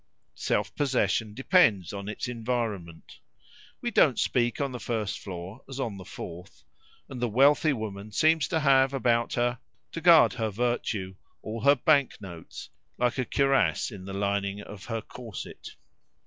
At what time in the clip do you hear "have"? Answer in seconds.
8.61-8.95